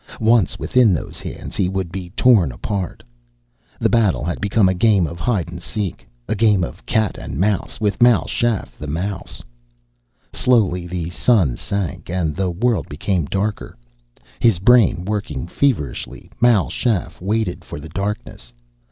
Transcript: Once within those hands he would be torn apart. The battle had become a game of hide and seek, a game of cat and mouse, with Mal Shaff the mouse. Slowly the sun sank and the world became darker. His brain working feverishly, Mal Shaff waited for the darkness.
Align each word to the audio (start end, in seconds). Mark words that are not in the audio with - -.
Once 0.19 0.57
within 0.57 0.95
those 0.95 1.19
hands 1.19 1.55
he 1.55 1.69
would 1.69 1.91
be 1.91 2.09
torn 2.17 2.51
apart. 2.51 3.03
The 3.79 3.87
battle 3.87 4.23
had 4.23 4.41
become 4.41 4.67
a 4.67 4.73
game 4.73 5.05
of 5.05 5.19
hide 5.19 5.49
and 5.49 5.61
seek, 5.61 6.07
a 6.27 6.33
game 6.33 6.63
of 6.63 6.83
cat 6.87 7.19
and 7.19 7.37
mouse, 7.39 7.79
with 7.79 8.01
Mal 8.01 8.25
Shaff 8.25 8.75
the 8.79 8.87
mouse. 8.87 9.43
Slowly 10.33 10.87
the 10.87 11.11
sun 11.11 11.55
sank 11.55 12.09
and 12.09 12.35
the 12.35 12.49
world 12.49 12.89
became 12.89 13.25
darker. 13.25 13.77
His 14.39 14.57
brain 14.57 15.05
working 15.05 15.45
feverishly, 15.45 16.31
Mal 16.41 16.67
Shaff 16.71 17.21
waited 17.21 17.63
for 17.63 17.79
the 17.79 17.89
darkness. 17.89 18.51